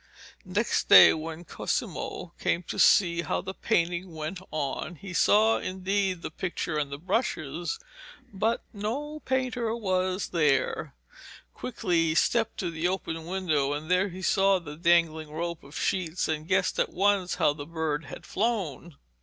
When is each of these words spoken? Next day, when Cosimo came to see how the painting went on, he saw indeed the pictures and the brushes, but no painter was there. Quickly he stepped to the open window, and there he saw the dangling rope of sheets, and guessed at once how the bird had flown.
Next 0.47 0.89
day, 0.89 1.13
when 1.13 1.45
Cosimo 1.45 2.33
came 2.39 2.63
to 2.63 2.79
see 2.79 3.21
how 3.21 3.39
the 3.39 3.53
painting 3.53 4.13
went 4.15 4.39
on, 4.49 4.95
he 4.95 5.13
saw 5.13 5.59
indeed 5.59 6.23
the 6.23 6.31
pictures 6.31 6.79
and 6.81 6.91
the 6.91 6.97
brushes, 6.97 7.77
but 8.33 8.63
no 8.73 9.19
painter 9.25 9.75
was 9.75 10.29
there. 10.29 10.95
Quickly 11.53 11.97
he 11.97 12.15
stepped 12.15 12.57
to 12.57 12.71
the 12.71 12.87
open 12.87 13.27
window, 13.27 13.73
and 13.73 13.91
there 13.91 14.09
he 14.09 14.23
saw 14.23 14.57
the 14.57 14.75
dangling 14.75 15.29
rope 15.29 15.63
of 15.63 15.77
sheets, 15.77 16.27
and 16.27 16.47
guessed 16.47 16.79
at 16.79 16.89
once 16.91 17.35
how 17.35 17.53
the 17.53 17.67
bird 17.67 18.05
had 18.05 18.25
flown. 18.25 18.95